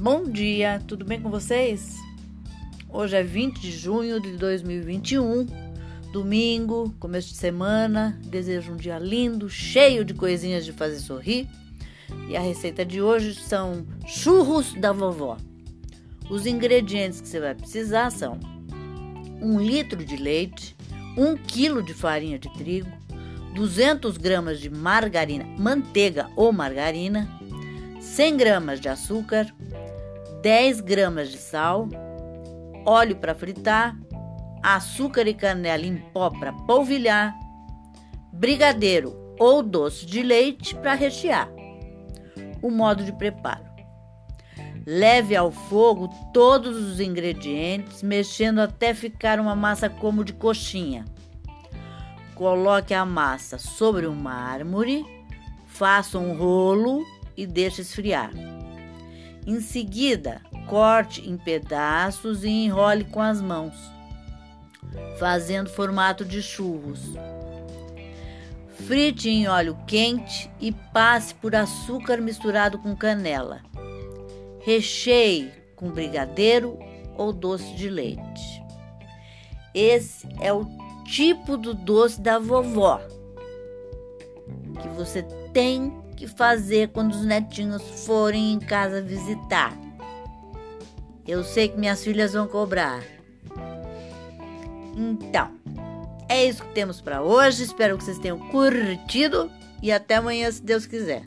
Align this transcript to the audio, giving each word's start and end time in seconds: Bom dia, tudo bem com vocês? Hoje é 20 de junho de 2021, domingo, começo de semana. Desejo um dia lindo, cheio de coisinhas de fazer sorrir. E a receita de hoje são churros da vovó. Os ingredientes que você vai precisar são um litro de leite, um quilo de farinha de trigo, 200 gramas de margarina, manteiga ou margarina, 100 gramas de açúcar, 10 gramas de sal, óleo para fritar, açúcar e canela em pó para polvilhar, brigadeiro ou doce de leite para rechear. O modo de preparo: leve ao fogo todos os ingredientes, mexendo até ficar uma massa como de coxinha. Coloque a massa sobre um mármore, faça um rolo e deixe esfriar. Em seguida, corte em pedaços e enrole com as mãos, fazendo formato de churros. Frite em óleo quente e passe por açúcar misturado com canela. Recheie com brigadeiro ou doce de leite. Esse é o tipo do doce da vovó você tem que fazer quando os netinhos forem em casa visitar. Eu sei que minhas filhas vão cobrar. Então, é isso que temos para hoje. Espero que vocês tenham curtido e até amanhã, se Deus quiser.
Bom 0.00 0.22
dia, 0.22 0.80
tudo 0.86 1.04
bem 1.04 1.20
com 1.20 1.28
vocês? 1.28 1.96
Hoje 2.88 3.16
é 3.16 3.22
20 3.24 3.58
de 3.58 3.72
junho 3.72 4.20
de 4.20 4.36
2021, 4.36 5.44
domingo, 6.12 6.94
começo 7.00 7.30
de 7.30 7.34
semana. 7.34 8.16
Desejo 8.24 8.74
um 8.74 8.76
dia 8.76 8.96
lindo, 8.96 9.50
cheio 9.50 10.04
de 10.04 10.14
coisinhas 10.14 10.64
de 10.64 10.72
fazer 10.72 11.00
sorrir. 11.00 11.48
E 12.28 12.36
a 12.36 12.40
receita 12.40 12.84
de 12.84 13.02
hoje 13.02 13.34
são 13.34 13.84
churros 14.06 14.72
da 14.74 14.92
vovó. 14.92 15.36
Os 16.30 16.46
ingredientes 16.46 17.20
que 17.20 17.26
você 17.26 17.40
vai 17.40 17.56
precisar 17.56 18.10
são 18.10 18.38
um 19.42 19.60
litro 19.60 20.04
de 20.04 20.16
leite, 20.16 20.76
um 21.16 21.36
quilo 21.36 21.82
de 21.82 21.92
farinha 21.92 22.38
de 22.38 22.48
trigo, 22.54 22.92
200 23.52 24.16
gramas 24.16 24.60
de 24.60 24.70
margarina, 24.70 25.44
manteiga 25.58 26.30
ou 26.36 26.52
margarina, 26.52 27.28
100 28.00 28.36
gramas 28.36 28.80
de 28.80 28.88
açúcar, 28.88 29.52
10 30.42 30.80
gramas 30.82 31.30
de 31.30 31.38
sal, 31.38 31.88
óleo 32.86 33.16
para 33.16 33.34
fritar, 33.34 33.96
açúcar 34.62 35.26
e 35.26 35.34
canela 35.34 35.84
em 35.84 35.96
pó 35.96 36.30
para 36.30 36.52
polvilhar, 36.52 37.34
brigadeiro 38.32 39.34
ou 39.38 39.62
doce 39.62 40.06
de 40.06 40.22
leite 40.22 40.76
para 40.76 40.94
rechear. 40.94 41.48
O 42.62 42.70
modo 42.70 43.02
de 43.02 43.12
preparo: 43.12 43.64
leve 44.86 45.34
ao 45.34 45.50
fogo 45.50 46.08
todos 46.32 46.76
os 46.76 47.00
ingredientes, 47.00 48.02
mexendo 48.02 48.60
até 48.60 48.94
ficar 48.94 49.40
uma 49.40 49.56
massa 49.56 49.90
como 49.90 50.24
de 50.24 50.32
coxinha. 50.32 51.04
Coloque 52.36 52.94
a 52.94 53.04
massa 53.04 53.58
sobre 53.58 54.06
um 54.06 54.14
mármore, 54.14 55.04
faça 55.66 56.16
um 56.16 56.36
rolo 56.36 57.04
e 57.36 57.44
deixe 57.44 57.80
esfriar. 57.80 58.30
Em 59.48 59.62
seguida, 59.62 60.42
corte 60.66 61.26
em 61.26 61.38
pedaços 61.38 62.44
e 62.44 62.50
enrole 62.50 63.04
com 63.04 63.18
as 63.18 63.40
mãos, 63.40 63.72
fazendo 65.18 65.70
formato 65.70 66.22
de 66.22 66.42
churros. 66.42 67.00
Frite 68.86 69.30
em 69.30 69.48
óleo 69.48 69.74
quente 69.86 70.50
e 70.60 70.70
passe 70.70 71.34
por 71.34 71.56
açúcar 71.56 72.18
misturado 72.18 72.78
com 72.78 72.94
canela. 72.94 73.62
Recheie 74.60 75.50
com 75.74 75.88
brigadeiro 75.88 76.78
ou 77.16 77.32
doce 77.32 77.74
de 77.74 77.88
leite. 77.88 78.62
Esse 79.74 80.28
é 80.42 80.52
o 80.52 80.66
tipo 81.06 81.56
do 81.56 81.72
doce 81.72 82.20
da 82.20 82.38
vovó 82.38 83.00
você 84.98 85.22
tem 85.52 85.92
que 86.16 86.26
fazer 86.26 86.88
quando 86.88 87.12
os 87.12 87.24
netinhos 87.24 87.82
forem 88.04 88.52
em 88.52 88.58
casa 88.58 89.00
visitar. 89.00 89.72
Eu 91.26 91.44
sei 91.44 91.68
que 91.68 91.78
minhas 91.78 92.02
filhas 92.02 92.32
vão 92.32 92.48
cobrar. 92.48 93.02
Então, 94.96 95.52
é 96.28 96.44
isso 96.44 96.64
que 96.64 96.74
temos 96.74 97.00
para 97.00 97.22
hoje. 97.22 97.62
Espero 97.62 97.96
que 97.96 98.04
vocês 98.04 98.18
tenham 98.18 98.38
curtido 98.50 99.48
e 99.80 99.92
até 99.92 100.16
amanhã, 100.16 100.50
se 100.50 100.62
Deus 100.62 100.86
quiser. 100.86 101.22